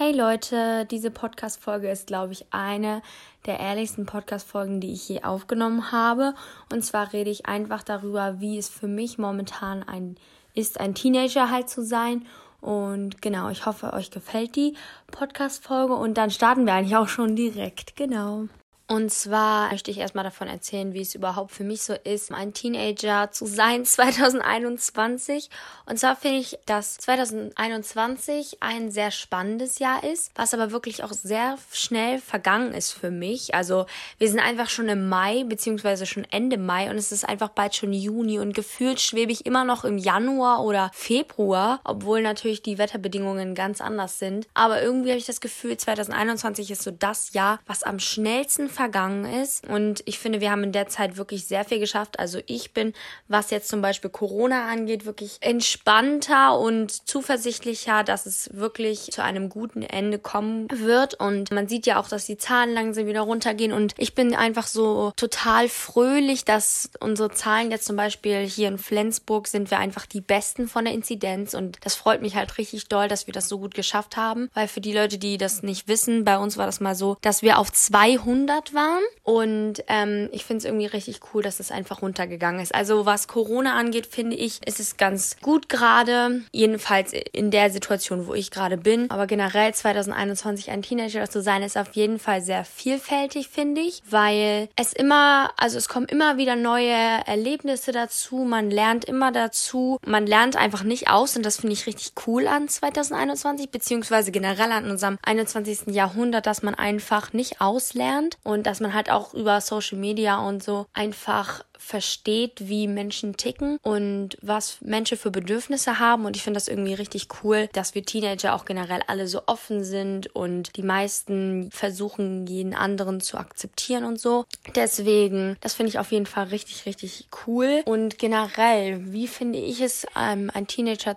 [0.00, 3.02] Hey Leute, diese Podcast-Folge ist, glaube ich, eine
[3.46, 6.34] der ehrlichsten Podcast-Folgen, die ich je aufgenommen habe.
[6.72, 10.16] Und zwar rede ich einfach darüber, wie es für mich momentan ein,
[10.54, 12.24] ist, ein Teenager halt zu sein.
[12.60, 14.76] Und genau, ich hoffe, euch gefällt die
[15.10, 15.94] Podcast-Folge.
[15.94, 17.96] Und dann starten wir eigentlich auch schon direkt.
[17.96, 18.46] Genau.
[18.90, 22.54] Und zwar möchte ich erstmal davon erzählen, wie es überhaupt für mich so ist, ein
[22.54, 25.50] Teenager zu sein 2021.
[25.84, 31.12] Und zwar finde ich, dass 2021 ein sehr spannendes Jahr ist, was aber wirklich auch
[31.12, 33.54] sehr schnell vergangen ist für mich.
[33.54, 33.84] Also
[34.16, 37.76] wir sind einfach schon im Mai, beziehungsweise schon Ende Mai und es ist einfach bald
[37.76, 42.78] schon Juni und gefühlt schwebe ich immer noch im Januar oder Februar, obwohl natürlich die
[42.78, 44.48] Wetterbedingungen ganz anders sind.
[44.54, 49.24] Aber irgendwie habe ich das Gefühl, 2021 ist so das Jahr, was am schnellsten vergangen
[49.42, 49.66] ist.
[49.66, 52.20] Und ich finde, wir haben in der Zeit wirklich sehr viel geschafft.
[52.20, 52.92] Also ich bin,
[53.26, 59.48] was jetzt zum Beispiel Corona angeht, wirklich entspannter und zuversichtlicher, dass es wirklich zu einem
[59.48, 61.14] guten Ende kommen wird.
[61.14, 63.72] Und man sieht ja auch, dass die Zahlen langsam wieder runtergehen.
[63.72, 68.78] Und ich bin einfach so total fröhlich, dass unsere Zahlen jetzt zum Beispiel hier in
[68.78, 71.52] Flensburg sind wir einfach die besten von der Inzidenz.
[71.52, 74.50] Und das freut mich halt richtig doll, dass wir das so gut geschafft haben.
[74.54, 77.42] Weil für die Leute, die das nicht wissen, bei uns war das mal so, dass
[77.42, 79.02] wir auf 200 waren.
[79.22, 82.74] Und ähm, ich finde es irgendwie richtig cool, dass es einfach runtergegangen ist.
[82.74, 86.42] Also was Corona angeht, finde ich, ist es ganz gut gerade.
[86.52, 89.10] Jedenfalls in der Situation, wo ich gerade bin.
[89.10, 94.02] Aber generell 2021 ein Teenager zu sein, ist auf jeden Fall sehr vielfältig, finde ich.
[94.08, 98.38] Weil es immer, also es kommen immer wieder neue Erlebnisse dazu.
[98.38, 99.98] Man lernt immer dazu.
[100.06, 101.36] Man lernt einfach nicht aus.
[101.36, 105.94] Und das finde ich richtig cool an 2021, beziehungsweise generell an unserem 21.
[105.94, 110.62] Jahrhundert, dass man einfach nicht auslernt und dass man halt auch über Social Media und
[110.62, 116.26] so einfach versteht, wie Menschen ticken und was Menschen für Bedürfnisse haben.
[116.26, 119.84] Und ich finde das irgendwie richtig cool, dass wir Teenager auch generell alle so offen
[119.84, 124.44] sind und die meisten versuchen, jeden anderen zu akzeptieren und so.
[124.74, 127.82] Deswegen, das finde ich auf jeden Fall richtig, richtig cool.
[127.84, 131.14] Und generell, wie finde ich es, ähm, ein Teenager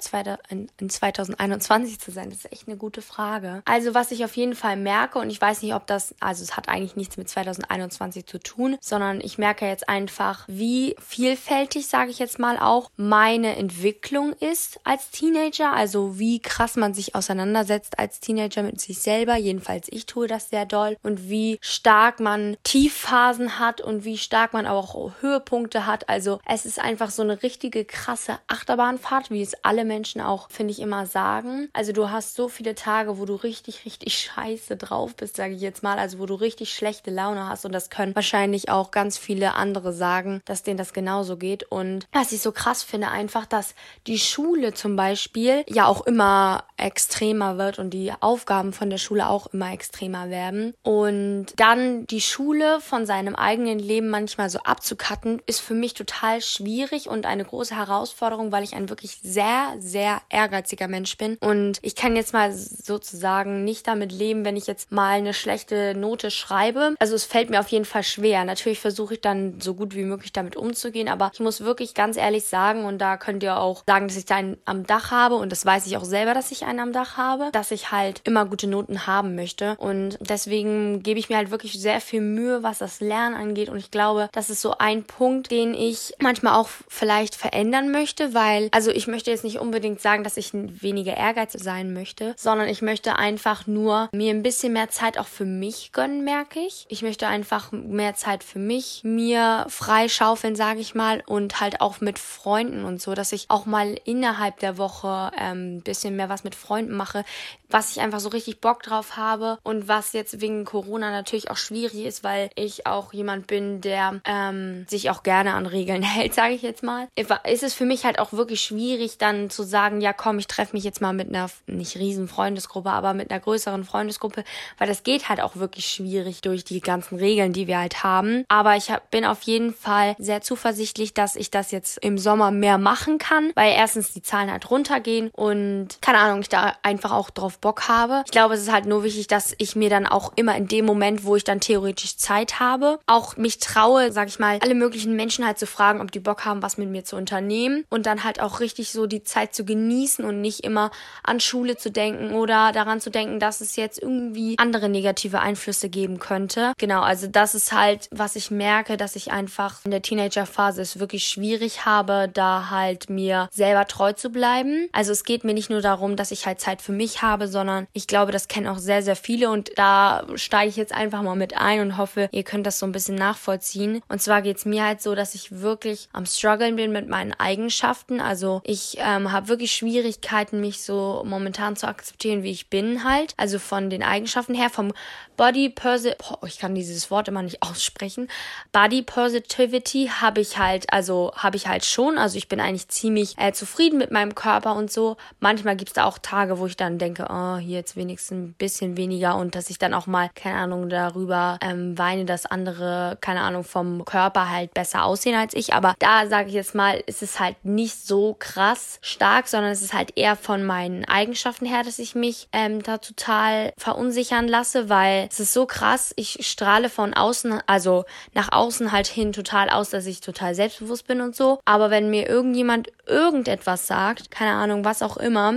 [0.50, 2.30] in 2021 zu sein?
[2.30, 3.62] Das ist echt eine gute Frage.
[3.66, 6.56] Also, was ich auf jeden Fall merke, und ich weiß nicht, ob das, also es
[6.56, 12.12] hat eigentlich nichts mit 2021 zu tun, sondern ich merke jetzt einfach, wie vielfältig, sage
[12.12, 15.74] ich jetzt mal auch, meine Entwicklung ist als Teenager.
[15.74, 19.36] Also wie krass man sich auseinandersetzt als Teenager mit sich selber.
[19.36, 20.98] Jedenfalls ich tue das sehr doll.
[21.04, 26.10] Und wie stark man Tiefphasen hat und wie stark man auch Höhepunkte hat.
[26.10, 30.72] Also es ist einfach so eine richtige krasse Achterbahnfahrt, wie es alle Menschen auch, finde
[30.72, 31.70] ich, immer sagen.
[31.74, 35.62] Also du hast so viele Tage, wo du richtig, richtig scheiße drauf bist, sage ich
[35.62, 35.98] jetzt mal.
[35.98, 37.66] Also wo du richtig schlechte Laune hast.
[37.66, 41.64] Und das können wahrscheinlich auch ganz viele andere sagen dass denen das genauso geht.
[41.64, 43.76] Und was ich so krass finde, einfach, dass
[44.08, 49.28] die Schule zum Beispiel ja auch immer extremer wird und die Aufgaben von der Schule
[49.30, 50.74] auch immer extremer werden.
[50.84, 56.42] Und dann die Schule von seinem eigenen Leben manchmal so abzukatten, ist für mich total
[56.42, 61.38] schwierig und eine große Herausforderung, weil ich ein wirklich sehr, sehr ehrgeiziger Mensch bin.
[61.40, 65.96] Und ich kann jetzt mal sozusagen nicht damit leben, wenn ich jetzt mal eine schlechte
[65.96, 66.96] Note schreibe.
[67.00, 68.44] Also es fällt mir auf jeden Fall schwer.
[68.46, 72.18] Natürlich versuche ich dann so gut wie möglich damit umzugehen, aber ich muss wirklich ganz
[72.18, 75.36] ehrlich sagen, und da könnt ihr auch sagen, dass ich da einen am Dach habe
[75.36, 78.22] und das weiß ich auch selber, dass ich einen am Dach habe, dass ich halt
[78.24, 82.64] immer gute Noten haben möchte und deswegen gebe ich mir halt wirklich sehr viel Mühe,
[82.64, 86.54] was das Lernen angeht und ich glaube, das ist so ein Punkt, den ich manchmal
[86.54, 91.16] auch vielleicht verändern möchte, weil, also ich möchte jetzt nicht unbedingt sagen, dass ich weniger
[91.16, 95.46] Ehrgeiz sein möchte, sondern ich möchte einfach nur mir ein bisschen mehr Zeit auch für
[95.46, 96.86] mich gönnen, merke ich.
[96.90, 101.82] Ich möchte einfach mehr Zeit für mich, mir freischaufeln schaufeln, sage ich mal, und halt
[101.82, 106.16] auch mit Freunden und so, dass ich auch mal innerhalb der Woche ein ähm, bisschen
[106.16, 107.26] mehr was mit Freunden mache,
[107.72, 111.58] was ich einfach so richtig Bock drauf habe und was jetzt wegen Corona natürlich auch
[111.58, 116.36] schwierig ist, weil ich auch jemand bin, der ähm, sich auch gerne an Regeln hält,
[116.36, 117.08] sage ich jetzt mal.
[117.16, 120.76] Ist es für mich halt auch wirklich schwierig, dann zu sagen, ja komm, ich treffe
[120.76, 124.44] mich jetzt mal mit einer nicht riesen Freundesgruppe, aber mit einer größeren Freundesgruppe,
[124.78, 128.46] weil das geht halt auch wirklich schwierig durch die ganzen Regeln, die wir halt haben.
[128.50, 132.52] Aber ich hab, bin auf jeden Fall sehr zuversichtlich, dass ich das jetzt im Sommer
[132.52, 137.12] mehr machen kann, weil erstens die Zahlen halt runtergehen und keine Ahnung, ich da einfach
[137.12, 138.24] auch drauf Bock habe.
[138.26, 140.86] Ich glaube, es ist halt nur wichtig, dass ich mir dann auch immer in dem
[140.86, 145.16] Moment, wo ich dann theoretisch Zeit habe, auch mich traue, sag ich mal, alle möglichen
[145.16, 148.24] Menschen halt zu fragen, ob die Bock haben, was mit mir zu unternehmen und dann
[148.24, 150.92] halt auch richtig so die Zeit zu genießen und nicht immer
[151.24, 155.90] an Schule zu denken oder daran zu denken, dass es jetzt irgendwie andere negative Einflüsse
[155.90, 156.74] geben könnte.
[156.78, 160.82] Genau, also das ist halt, was ich merke, dass ich einfach in der der Teenagerphase
[160.82, 164.90] es wirklich schwierig habe, da halt mir selber treu zu bleiben.
[164.92, 167.88] Also es geht mir nicht nur darum, dass ich halt Zeit für mich habe, sondern
[167.94, 171.36] ich glaube, das kennen auch sehr, sehr viele und da steige ich jetzt einfach mal
[171.36, 174.02] mit ein und hoffe, ihr könnt das so ein bisschen nachvollziehen.
[174.10, 178.20] Und zwar geht's mir halt so, dass ich wirklich am struggeln bin mit meinen Eigenschaften.
[178.20, 183.34] Also ich ähm, habe wirklich Schwierigkeiten, mich so momentan zu akzeptieren, wie ich bin halt.
[183.38, 184.94] Also von den Eigenschaften her, vom
[185.38, 188.28] Body Positivity, ich kann dieses Wort immer nicht aussprechen.
[188.72, 192.18] Body Positivity habe ich halt, also habe ich halt schon.
[192.18, 195.18] Also ich bin eigentlich ziemlich äh, zufrieden mit meinem Körper und so.
[195.40, 198.54] Manchmal gibt es da auch Tage, wo ich dann denke, oh, hier jetzt wenigstens ein
[198.54, 203.18] bisschen weniger und dass ich dann auch mal, keine Ahnung, darüber ähm, weine, dass andere,
[203.22, 205.74] keine Ahnung, vom Körper halt besser aussehen als ich.
[205.74, 209.82] Aber da sage ich jetzt mal, ist es halt nicht so krass stark, sondern es
[209.82, 214.90] ist halt eher von meinen Eigenschaften her, dass ich mich ähm, da total verunsichern lasse,
[214.90, 216.14] weil es ist so krass.
[216.16, 221.08] Ich strahle von außen, also nach außen halt hin total aus, dass ich total selbstbewusst
[221.08, 221.60] bin und so.
[221.66, 225.54] Aber wenn mir irgendjemand irgendetwas sagt, keine Ahnung, was auch immer,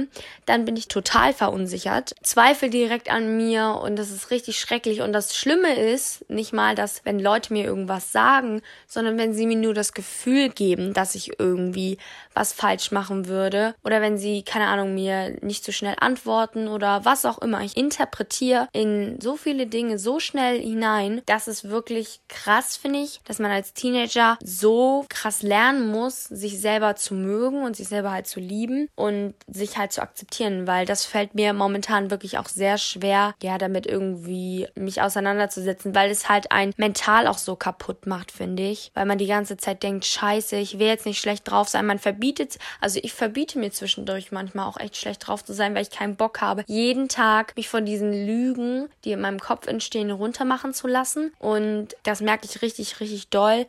[0.47, 5.01] dann bin ich total verunsichert, zweifle direkt an mir und das ist richtig schrecklich.
[5.01, 9.47] Und das Schlimme ist nicht mal, dass wenn Leute mir irgendwas sagen, sondern wenn sie
[9.47, 11.99] mir nur das Gefühl geben, dass ich irgendwie
[12.35, 17.05] was falsch machen würde oder wenn sie, keine Ahnung, mir nicht so schnell antworten oder
[17.05, 17.63] was auch immer.
[17.63, 23.21] Ich interpretiere in so viele Dinge so schnell hinein, dass es wirklich krass finde ich,
[23.25, 28.13] dass man als Teenager so krass lernen muss, sich selber zu mögen und sich selber
[28.13, 32.49] halt zu lieben und sich halt zu akzeptieren, weil das fällt mir momentan wirklich auch
[32.49, 38.07] sehr schwer, ja, damit irgendwie mich auseinanderzusetzen, weil es halt ein mental auch so kaputt
[38.07, 41.51] macht, finde ich, weil man die ganze Zeit denkt, scheiße, ich will jetzt nicht schlecht
[41.51, 45.53] drauf sein, man verbietet, also ich verbiete mir zwischendurch manchmal auch echt schlecht drauf zu
[45.53, 49.41] sein, weil ich keinen Bock habe, jeden Tag mich von diesen Lügen, die in meinem
[49.41, 51.33] Kopf entstehen, runtermachen zu lassen.
[51.39, 53.67] Und das merke ich richtig, richtig doll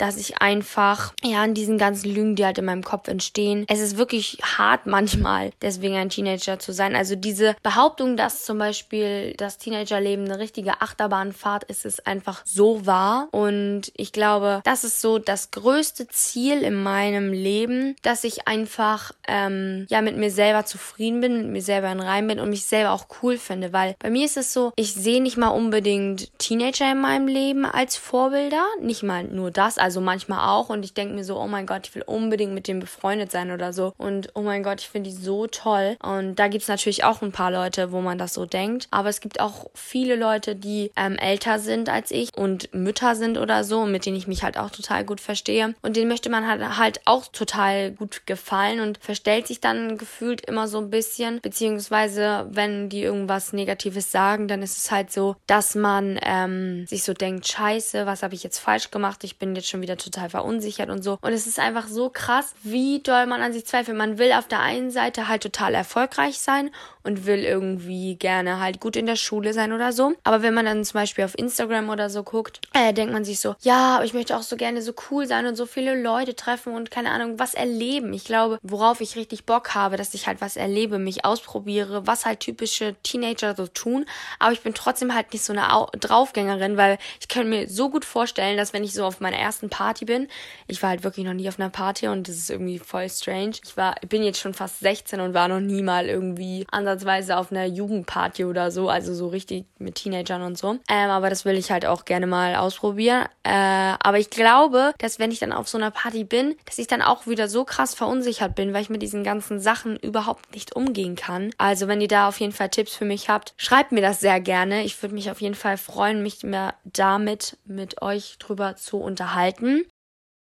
[0.00, 3.80] dass ich einfach, ja, an diesen ganzen Lügen, die halt in meinem Kopf entstehen, es
[3.80, 6.96] ist wirklich hart manchmal, deswegen ein Teenager zu sein.
[6.96, 12.86] Also diese Behauptung, dass zum Beispiel das Teenagerleben eine richtige Achterbahnfahrt ist, ist einfach so
[12.86, 13.28] wahr.
[13.30, 19.12] Und ich glaube, das ist so das größte Ziel in meinem Leben, dass ich einfach,
[19.28, 22.64] ähm, ja, mit mir selber zufrieden bin, mit mir selber in Reim bin und mich
[22.64, 23.72] selber auch cool finde.
[23.72, 27.66] Weil bei mir ist es so, ich sehe nicht mal unbedingt Teenager in meinem Leben
[27.66, 28.64] als Vorbilder.
[28.80, 29.76] Nicht mal nur das.
[29.76, 30.68] Also also manchmal auch.
[30.68, 33.50] Und ich denke mir so, oh mein Gott, ich will unbedingt mit dem befreundet sein
[33.50, 33.92] oder so.
[33.98, 35.96] Und oh mein Gott, ich finde die so toll.
[36.00, 39.08] Und da gibt es natürlich auch ein paar Leute, wo man das so denkt, aber
[39.08, 43.64] es gibt auch viele Leute, die ähm, älter sind als ich und Mütter sind oder
[43.64, 45.74] so, mit denen ich mich halt auch total gut verstehe.
[45.82, 50.42] Und denen möchte man halt, halt auch total gut gefallen und verstellt sich dann gefühlt
[50.42, 55.34] immer so ein bisschen, beziehungsweise wenn die irgendwas Negatives sagen, dann ist es halt so,
[55.48, 59.56] dass man ähm, sich so denkt, scheiße, was habe ich jetzt falsch gemacht, ich bin
[59.56, 61.18] jetzt schon schon wieder total verunsichert und so.
[61.20, 63.96] Und es ist einfach so krass, wie doll man an sich zweifelt.
[63.96, 66.70] Man will auf der einen Seite halt total erfolgreich sein
[67.02, 70.12] und will irgendwie gerne halt gut in der Schule sein oder so.
[70.24, 73.40] Aber wenn man dann zum Beispiel auf Instagram oder so guckt, äh, denkt man sich
[73.40, 76.36] so, ja, aber ich möchte auch so gerne so cool sein und so viele Leute
[76.36, 78.12] treffen und keine Ahnung, was erleben.
[78.12, 82.26] Ich glaube, worauf ich richtig Bock habe, dass ich halt was erlebe, mich ausprobiere, was
[82.26, 84.04] halt typische Teenager so tun.
[84.38, 87.88] Aber ich bin trotzdem halt nicht so eine Au Draufgängerin, weil ich kann mir so
[87.88, 90.28] gut vorstellen, dass wenn ich so auf meiner ersten Party bin,
[90.66, 93.52] ich war halt wirklich noch nie auf einer Party und das ist irgendwie voll strange.
[93.64, 97.50] Ich war, bin jetzt schon fast 16 und war noch nie mal irgendwie ansatzweise auf
[97.50, 100.78] einer Jugendparty oder so, also so richtig mit Teenagern und so.
[100.88, 103.26] Ähm, aber das will ich halt auch gerne mal ausprobieren.
[103.42, 106.86] Äh, aber ich glaube, dass wenn ich dann auf so einer Party bin, dass ich
[106.86, 110.74] dann auch wieder so krass verunsichert bin, weil ich mit diesen ganzen Sachen überhaupt nicht
[110.74, 111.50] umgehen kann.
[111.58, 114.40] Also wenn ihr da auf jeden Fall Tipps für mich habt, schreibt mir das sehr
[114.40, 114.84] gerne.
[114.84, 119.59] Ich würde mich auf jeden Fall freuen, mich mehr damit mit euch drüber zu unterhalten.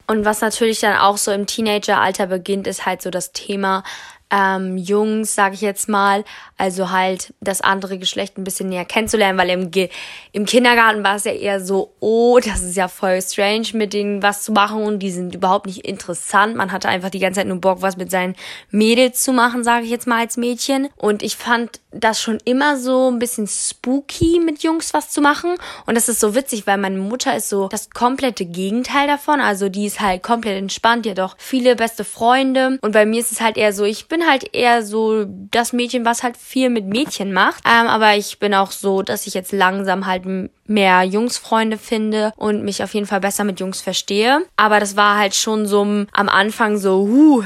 [0.08, 3.84] Und was natürlich dann auch so im Teenageralter beginnt, ist halt so das Thema
[4.32, 6.24] ähm, Jungs, sage ich jetzt mal,
[6.58, 9.90] also halt das andere Geschlecht ein bisschen näher kennenzulernen, weil im, Ge
[10.32, 14.22] im Kindergarten war es ja eher so, oh, das ist ja voll strange, mit denen
[14.22, 16.56] was zu machen und die sind überhaupt nicht interessant.
[16.56, 18.36] Man hatte einfach die ganze Zeit nur Bock, was mit seinen
[18.72, 20.90] Mädels zu machen, sage ich jetzt mal als Mädchen.
[20.96, 25.56] Und ich fand das schon immer so ein bisschen spooky, mit Jungs was zu machen.
[25.86, 29.42] Und das ist so witzig, weil meine Mutter ist so das komplette Gegenteil davon.
[29.42, 32.78] Also die ist halt komplett entspannt, die hat auch viele beste Freunde.
[32.82, 35.74] Und bei mir ist es halt eher so, ich bin bin halt eher so das
[35.74, 37.64] Mädchen, was halt viel mit Mädchen macht.
[37.66, 40.24] Ähm, aber ich bin auch so, dass ich jetzt langsam halt
[40.70, 44.42] mehr Jungsfreunde finde und mich auf jeden Fall besser mit Jungs verstehe.
[44.56, 47.44] Aber das war halt schon so am Anfang so, huh,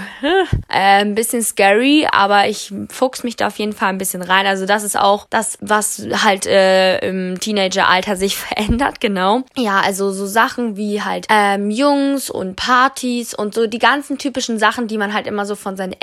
[0.68, 4.46] äh, ein bisschen scary, aber ich fuchs mich da auf jeden Fall ein bisschen rein.
[4.46, 9.44] Also das ist auch das, was halt äh, im Teenageralter sich verändert, genau.
[9.56, 14.60] Ja, also so Sachen wie halt ähm, Jungs und Partys und so die ganzen typischen
[14.60, 15.94] Sachen, die man halt immer so von seinen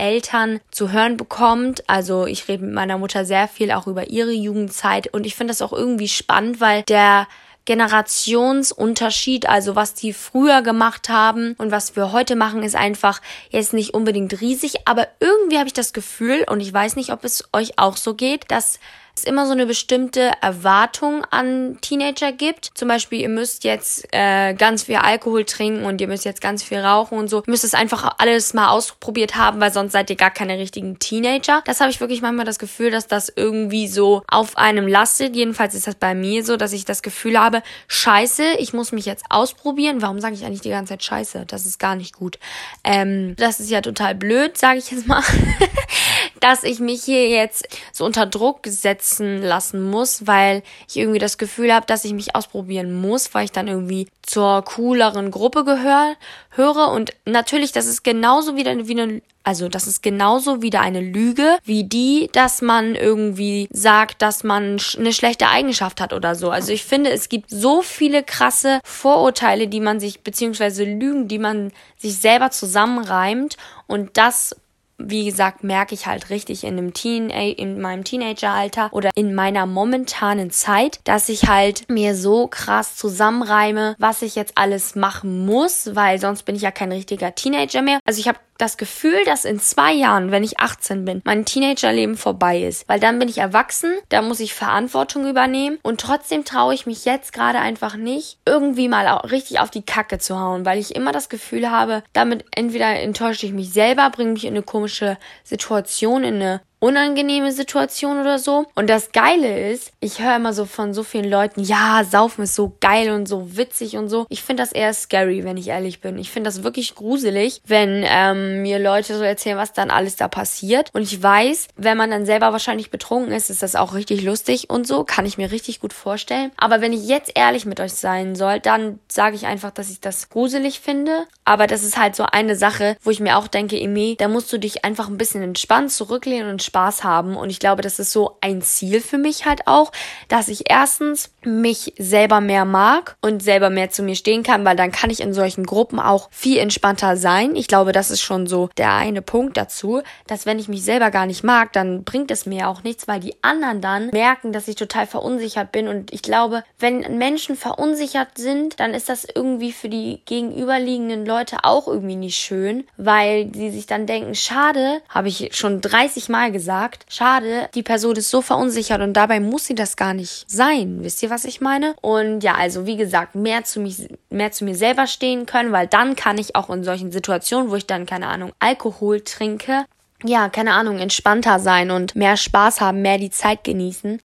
[0.70, 1.88] Zu hören bekommt.
[1.88, 5.52] Also ich rede mit meiner Mutter sehr viel auch über ihre Jugendzeit und ich finde
[5.52, 7.26] das auch irgendwie spannend, weil der
[7.66, 13.72] Generationsunterschied, also was die früher gemacht haben und was wir heute machen, ist einfach jetzt
[13.74, 17.48] nicht unbedingt riesig, aber irgendwie habe ich das Gefühl, und ich weiß nicht, ob es
[17.52, 18.80] euch auch so geht, dass
[19.20, 22.70] es immer so eine bestimmte Erwartung an Teenager gibt.
[22.74, 26.62] Zum Beispiel, ihr müsst jetzt äh, ganz viel Alkohol trinken und ihr müsst jetzt ganz
[26.62, 27.38] viel rauchen und so.
[27.38, 30.98] Ihr müsst es einfach alles mal ausprobiert haben, weil sonst seid ihr gar keine richtigen
[30.98, 31.62] Teenager.
[31.64, 35.36] Das habe ich wirklich manchmal das Gefühl, dass das irgendwie so auf einem lastet.
[35.36, 39.06] Jedenfalls ist das bei mir so, dass ich das Gefühl habe, scheiße, ich muss mich
[39.06, 40.02] jetzt ausprobieren.
[40.02, 41.44] Warum sage ich eigentlich die ganze Zeit scheiße?
[41.46, 42.38] Das ist gar nicht gut.
[42.84, 45.22] Ähm, das ist ja total blöd, sage ich jetzt mal.
[46.40, 48.62] dass ich mich hier jetzt so unter Druck
[49.10, 53.44] setzen lassen muss, weil ich irgendwie das Gefühl habe, dass ich mich ausprobieren muss, weil
[53.44, 56.14] ich dann irgendwie zur cooleren Gruppe gehöre,
[56.50, 61.00] höre und natürlich, das ist genauso wieder wie eine also das ist genauso wieder eine
[61.00, 66.50] Lüge wie die, dass man irgendwie sagt, dass man eine schlechte Eigenschaft hat oder so.
[66.50, 71.38] Also ich finde, es gibt so viele krasse Vorurteile, die man sich, beziehungsweise Lügen, die
[71.38, 74.54] man sich selber zusammenreimt und das
[75.02, 79.66] wie gesagt, merke ich halt richtig in dem Teen, in meinem Teenageralter oder in meiner
[79.66, 85.94] momentanen Zeit, dass ich halt mir so krass zusammenreime, was ich jetzt alles machen muss,
[85.94, 88.00] weil sonst bin ich ja kein richtiger Teenager mehr.
[88.04, 92.16] Also ich habe das Gefühl, dass in zwei Jahren, wenn ich 18 bin, mein Teenagerleben
[92.16, 92.88] vorbei ist.
[92.88, 97.04] Weil dann bin ich erwachsen, da muss ich Verantwortung übernehmen und trotzdem traue ich mich
[97.04, 101.12] jetzt gerade einfach nicht, irgendwie mal richtig auf die Kacke zu hauen, weil ich immer
[101.12, 106.24] das Gefühl habe, damit entweder enttäusche ich mich selber, bringe mich in eine komische Situation,
[106.24, 108.66] in eine unangenehme Situation oder so.
[108.74, 112.54] Und das Geile ist, ich höre immer so von so vielen Leuten, ja, Saufen ist
[112.54, 114.26] so geil und so witzig und so.
[114.28, 116.18] Ich finde das eher scary, wenn ich ehrlich bin.
[116.18, 120.28] Ich finde das wirklich gruselig, wenn ähm, mir Leute so erzählen, was dann alles da
[120.28, 120.90] passiert.
[120.94, 124.70] Und ich weiß, wenn man dann selber wahrscheinlich betrunken ist, ist das auch richtig lustig
[124.70, 125.04] und so.
[125.04, 126.50] Kann ich mir richtig gut vorstellen.
[126.56, 130.00] Aber wenn ich jetzt ehrlich mit euch sein soll, dann sage ich einfach, dass ich
[130.00, 131.26] das gruselig finde.
[131.44, 134.50] Aber das ist halt so eine Sache, wo ich mir auch denke, Emi, da musst
[134.52, 137.36] du dich einfach ein bisschen entspannt zurücklehnen und Spaß haben.
[137.36, 139.90] Und ich glaube, das ist so ein Ziel für mich halt auch,
[140.28, 144.76] dass ich erstens mich selber mehr mag und selber mehr zu mir stehen kann, weil
[144.76, 147.56] dann kann ich in solchen Gruppen auch viel entspannter sein.
[147.56, 151.10] Ich glaube, das ist schon so der eine Punkt dazu, dass wenn ich mich selber
[151.10, 154.68] gar nicht mag, dann bringt es mir auch nichts, weil die anderen dann merken, dass
[154.68, 155.88] ich total verunsichert bin.
[155.88, 161.64] Und ich glaube, wenn Menschen verunsichert sind, dann ist das irgendwie für die gegenüberliegenden Leute
[161.64, 166.52] auch irgendwie nicht schön, weil sie sich dann denken, schade, habe ich schon 30 Mal
[166.52, 170.44] gesagt, gesagt, schade, die Person ist so verunsichert und dabei muss sie das gar nicht
[170.46, 171.02] sein.
[171.02, 171.94] Wisst ihr, was ich meine?
[172.02, 175.86] Und ja, also wie gesagt, mehr zu, mich, mehr zu mir selber stehen können, weil
[175.86, 179.86] dann kann ich auch in solchen Situationen, wo ich dann, keine Ahnung, Alkohol trinke,
[180.22, 184.20] ja, keine Ahnung, entspannter sein und mehr Spaß haben, mehr die Zeit genießen.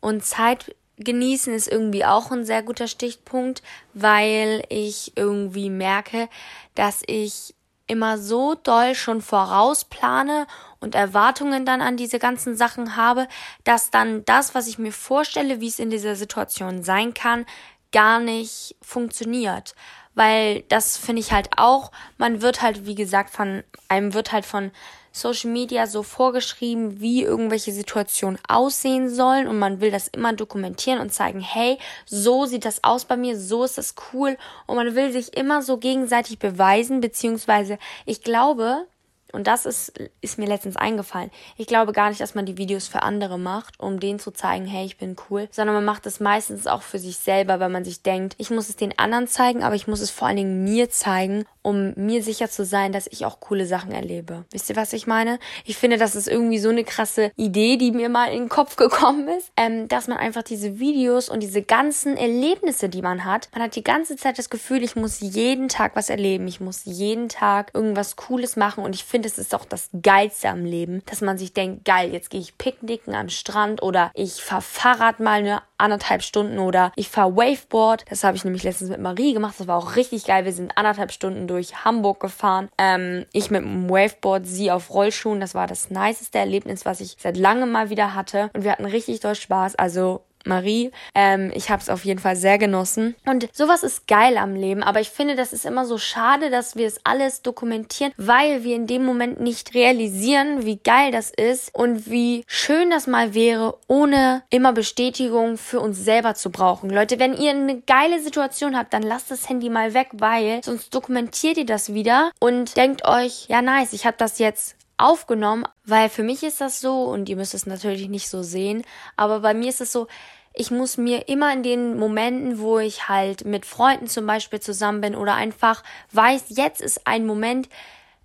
[0.00, 3.62] Und Zeit genießen ist irgendwie auch ein sehr guter Stichpunkt,
[3.94, 6.28] weil ich irgendwie merke,
[6.74, 7.54] dass ich
[7.92, 10.46] immer so doll schon vorausplane
[10.80, 13.28] und Erwartungen dann an diese ganzen Sachen habe,
[13.64, 17.44] dass dann das, was ich mir vorstelle, wie es in dieser Situation sein kann,
[17.92, 19.74] gar nicht funktioniert.
[20.14, 24.46] Weil das finde ich halt auch, man wird halt, wie gesagt, von einem wird halt
[24.46, 24.72] von
[25.12, 29.46] Social Media so vorgeschrieben, wie irgendwelche Situationen aussehen sollen.
[29.46, 33.38] Und man will das immer dokumentieren und zeigen, hey, so sieht das aus bei mir,
[33.38, 34.36] so ist das cool.
[34.66, 38.86] Und man will sich immer so gegenseitig beweisen, beziehungsweise ich glaube,
[39.32, 41.30] und das ist, ist mir letztens eingefallen.
[41.56, 44.66] Ich glaube gar nicht, dass man die Videos für andere macht, um denen zu zeigen,
[44.66, 47.84] hey, ich bin cool, sondern man macht es meistens auch für sich selber, weil man
[47.84, 50.64] sich denkt, ich muss es den anderen zeigen, aber ich muss es vor allen Dingen
[50.64, 54.44] mir zeigen, um mir sicher zu sein, dass ich auch coole Sachen erlebe.
[54.50, 55.38] Wisst ihr, was ich meine?
[55.64, 58.76] Ich finde, das ist irgendwie so eine krasse Idee, die mir mal in den Kopf
[58.76, 63.48] gekommen ist, ähm, dass man einfach diese Videos und diese ganzen Erlebnisse, die man hat,
[63.52, 66.82] man hat die ganze Zeit das Gefühl, ich muss jeden Tag was erleben, ich muss
[66.84, 70.64] jeden Tag irgendwas Cooles machen und ich finde, finde, es ist auch das Geilste am
[70.64, 74.62] Leben, dass man sich denkt, geil, jetzt gehe ich picknicken am Strand oder ich fahre
[74.62, 78.04] Fahrrad mal eine anderthalb Stunden oder ich fahre Waveboard.
[78.10, 79.56] Das habe ich nämlich letztens mit Marie gemacht.
[79.58, 80.44] Das war auch richtig geil.
[80.44, 82.68] Wir sind anderthalb Stunden durch Hamburg gefahren.
[82.78, 85.40] Ähm, ich mit dem Waveboard, sie auf Rollschuhen.
[85.40, 88.50] Das war das niceste Erlebnis, was ich seit langem mal wieder hatte.
[88.54, 89.76] Und wir hatten richtig doll Spaß.
[89.76, 90.90] Also Marie.
[91.14, 93.14] Ähm, ich habe es auf jeden Fall sehr genossen.
[93.26, 96.76] Und sowas ist geil am Leben, aber ich finde, das ist immer so schade, dass
[96.76, 101.74] wir es alles dokumentieren, weil wir in dem Moment nicht realisieren, wie geil das ist
[101.74, 106.90] und wie schön das mal wäre, ohne immer Bestätigung für uns selber zu brauchen.
[106.90, 110.94] Leute, wenn ihr eine geile Situation habt, dann lasst das Handy mal weg, weil sonst
[110.94, 116.08] dokumentiert ihr das wieder und denkt euch, ja nice, ich habe das jetzt aufgenommen, weil
[116.08, 118.84] für mich ist das so und ihr müsst es natürlich nicht so sehen,
[119.16, 120.06] aber bei mir ist es so,
[120.54, 125.00] ich muss mir immer in den Momenten, wo ich halt mit Freunden zum Beispiel zusammen
[125.00, 125.82] bin oder einfach
[126.12, 127.68] weiß, jetzt ist ein Moment,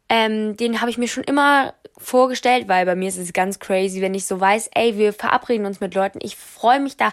[0.09, 4.01] ähm, den habe ich mir schon immer vorgestellt, weil bei mir ist es ganz crazy,
[4.01, 6.19] wenn ich so weiß, ey, wir verabreden uns mit Leuten.
[6.21, 7.11] Ich freue mich da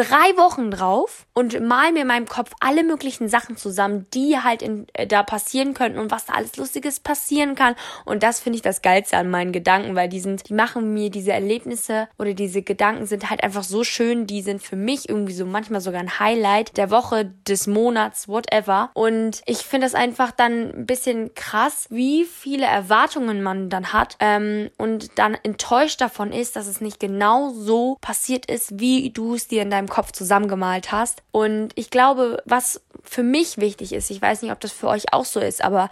[0.00, 4.62] drei Wochen drauf und mal mir in meinem Kopf alle möglichen Sachen zusammen, die halt
[4.62, 7.74] in, äh, da passieren könnten und was da alles Lustiges passieren kann.
[8.06, 11.10] Und das finde ich das Geilste an meinen Gedanken, weil die sind, die machen mir
[11.10, 15.34] diese Erlebnisse oder diese Gedanken sind halt einfach so schön, die sind für mich irgendwie
[15.34, 18.90] so manchmal sogar ein Highlight der Woche, des Monats, whatever.
[18.94, 24.16] Und ich finde das einfach dann ein bisschen krass, wie viele Erwartungen man dann hat
[24.20, 29.34] ähm, und dann enttäuscht davon ist, dass es nicht genau so passiert ist, wie du
[29.34, 31.22] es dir in deinem Kopf zusammengemalt hast.
[31.30, 35.12] Und ich glaube, was für mich wichtig ist, ich weiß nicht, ob das für euch
[35.12, 35.90] auch so ist, aber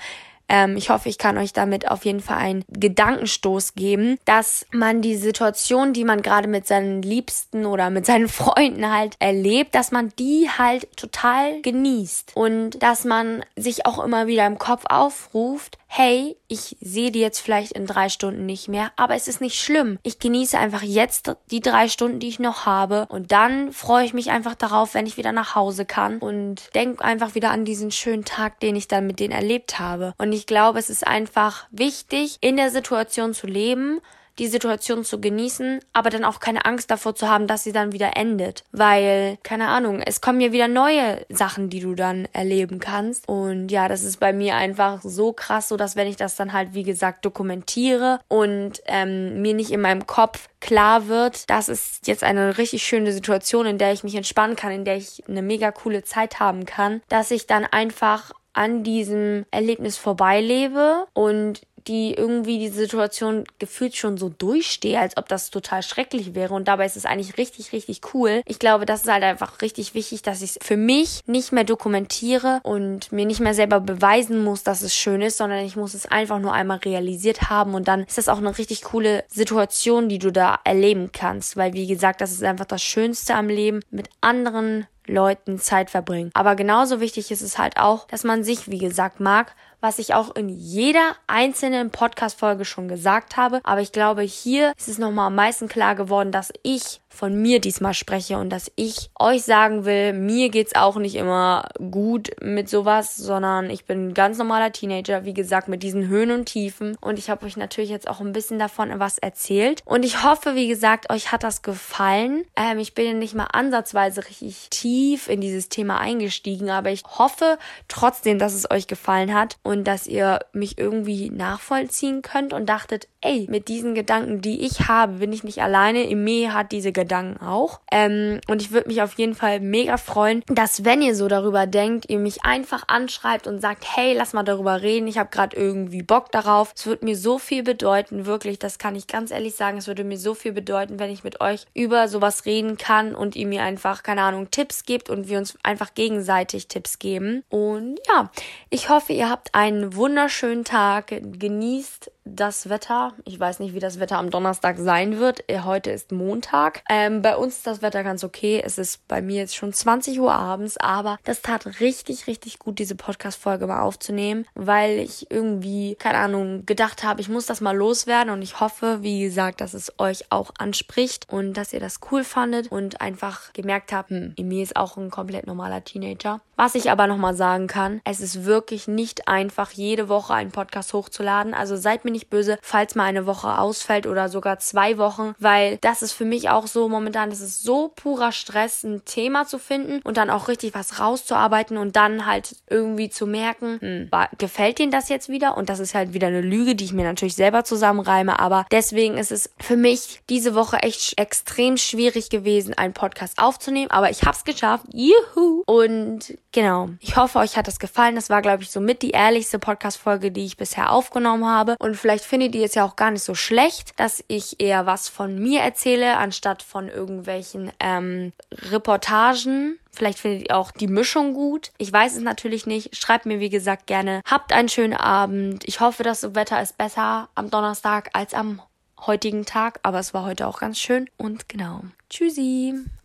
[0.48, 5.02] ähm, ich hoffe, ich kann euch damit auf jeden Fall einen Gedankenstoß geben, dass man
[5.02, 9.92] die Situation, die man gerade mit seinen Liebsten oder mit seinen Freunden halt erlebt, dass
[9.92, 15.78] man die halt total genießt und dass man sich auch immer wieder im Kopf aufruft,
[15.88, 19.60] hey, ich sehe die jetzt vielleicht in drei Stunden nicht mehr, aber es ist nicht
[19.60, 19.98] schlimm.
[20.02, 24.14] Ich genieße einfach jetzt die drei Stunden, die ich noch habe und dann freue ich
[24.14, 27.90] mich einfach darauf, wenn ich wieder nach Hause kann und denke einfach wieder an diesen
[27.90, 30.14] schönen Tag, den ich dann mit denen erlebt habe.
[30.18, 34.00] Und ich glaube, es ist einfach wichtig, in der Situation zu leben
[34.38, 37.92] die Situation zu genießen, aber dann auch keine Angst davor zu haben, dass sie dann
[37.92, 38.64] wieder endet.
[38.72, 43.28] Weil, keine Ahnung, es kommen ja wieder neue Sachen, die du dann erleben kannst.
[43.28, 46.52] Und ja, das ist bei mir einfach so krass, so dass wenn ich das dann
[46.52, 52.06] halt, wie gesagt, dokumentiere und ähm, mir nicht in meinem Kopf klar wird, das ist
[52.06, 55.42] jetzt eine richtig schöne Situation, in der ich mich entspannen kann, in der ich eine
[55.42, 62.14] mega coole Zeit haben kann, dass ich dann einfach an diesem Erlebnis vorbeilebe und die
[62.14, 66.54] irgendwie die Situation gefühlt schon so durchstehe, als ob das total schrecklich wäre.
[66.54, 68.42] Und dabei ist es eigentlich richtig, richtig cool.
[68.46, 71.64] Ich glaube, das ist halt einfach richtig wichtig, dass ich es für mich nicht mehr
[71.64, 75.94] dokumentiere und mir nicht mehr selber beweisen muss, dass es schön ist, sondern ich muss
[75.94, 77.74] es einfach nur einmal realisiert haben.
[77.74, 81.56] Und dann ist das auch eine richtig coole Situation, die du da erleben kannst.
[81.56, 86.30] Weil, wie gesagt, das ist einfach das Schönste am Leben, mit anderen Leuten Zeit verbringen.
[86.34, 90.14] Aber genauso wichtig ist es halt auch, dass man sich, wie gesagt, mag was ich
[90.14, 93.60] auch in jeder einzelnen Podcast-Folge schon gesagt habe.
[93.64, 97.60] Aber ich glaube, hier ist es nochmal am meisten klar geworden, dass ich von mir
[97.60, 102.68] diesmal spreche und dass ich euch sagen will, mir geht's auch nicht immer gut mit
[102.68, 106.96] sowas, sondern ich bin ein ganz normaler Teenager, wie gesagt, mit diesen Höhen und Tiefen.
[107.00, 109.82] Und ich habe euch natürlich jetzt auch ein bisschen davon was erzählt.
[109.84, 112.44] Und ich hoffe, wie gesagt, euch hat das gefallen.
[112.54, 117.58] Ähm, ich bin nicht mal ansatzweise richtig tief in dieses Thema eingestiegen, aber ich hoffe
[117.88, 123.06] trotzdem, dass es euch gefallen hat und dass ihr mich irgendwie nachvollziehen könnt und dachtet,
[123.20, 126.08] ey, mit diesen Gedanken, die ich habe, bin ich nicht alleine.
[126.08, 127.80] Ime hat diese Gedanken auch.
[127.92, 131.66] Ähm, und ich würde mich auf jeden Fall mega freuen, dass wenn ihr so darüber
[131.66, 135.06] denkt, ihr mich einfach anschreibt und sagt, hey, lass mal darüber reden.
[135.06, 136.72] Ich habe gerade irgendwie Bock darauf.
[136.74, 138.58] Es würde mir so viel bedeuten, wirklich.
[138.58, 139.76] Das kann ich ganz ehrlich sagen.
[139.76, 143.36] Es würde mir so viel bedeuten, wenn ich mit euch über sowas reden kann und
[143.36, 147.44] ihr mir einfach, keine Ahnung, Tipps gibt und wir uns einfach gegenseitig Tipps geben.
[147.50, 148.30] Und ja,
[148.70, 151.08] ich hoffe, ihr habt einen wunderschönen Tag.
[151.08, 153.14] Genießt das Wetter.
[153.24, 155.44] Ich weiß nicht, wie das Wetter am Donnerstag sein wird.
[155.48, 156.82] Äh, heute ist Montag.
[156.88, 158.62] Ähm, bei uns ist das Wetter ganz okay.
[158.64, 162.78] Es ist bei mir jetzt schon 20 Uhr abends, aber das tat richtig, richtig gut,
[162.78, 167.76] diese Podcast-Folge mal aufzunehmen, weil ich irgendwie, keine Ahnung, gedacht habe, ich muss das mal
[167.76, 172.00] loswerden und ich hoffe, wie gesagt, dass es euch auch anspricht und dass ihr das
[172.10, 176.40] cool fandet und einfach gemerkt habt, hm, Emil ist auch ein komplett normaler Teenager.
[176.56, 180.92] Was ich aber nochmal sagen kann, es ist wirklich nicht einfach, jede Woche einen Podcast
[180.92, 181.54] hochzuladen.
[181.54, 185.34] Also seid mir nicht nicht böse, falls mal eine Woche ausfällt oder sogar zwei Wochen,
[185.38, 189.46] weil das ist für mich auch so momentan, das ist so purer Stress, ein Thema
[189.46, 194.10] zu finden und dann auch richtig was rauszuarbeiten und dann halt irgendwie zu merken, hm,
[194.38, 195.56] gefällt denen das jetzt wieder?
[195.56, 199.16] Und das ist halt wieder eine Lüge, die ich mir natürlich selber zusammenreime, aber deswegen
[199.16, 204.22] ist es für mich diese Woche echt extrem schwierig gewesen, einen Podcast aufzunehmen, aber ich
[204.22, 204.86] hab's geschafft.
[204.92, 205.62] Juhu!
[205.66, 208.14] Und genau, ich hoffe, euch hat das gefallen.
[208.14, 211.76] Das war, glaube ich, somit die ehrlichste Podcast-Folge, die ich bisher aufgenommen habe.
[211.78, 215.10] Und vielleicht findet ihr es ja auch gar nicht so schlecht, dass ich eher was
[215.10, 218.32] von mir erzähle, anstatt von irgendwelchen ähm,
[218.70, 219.78] Reportagen.
[219.92, 221.70] Vielleicht findet ihr auch die Mischung gut.
[221.76, 222.96] Ich weiß es natürlich nicht.
[222.96, 224.22] Schreibt mir, wie gesagt, gerne.
[224.24, 225.68] Habt einen schönen Abend.
[225.68, 228.62] Ich hoffe, das Wetter ist besser am Donnerstag als am
[229.06, 229.78] heutigen Tag.
[229.82, 231.10] Aber es war heute auch ganz schön.
[231.18, 231.82] Und genau.
[232.08, 232.88] Tschüssi.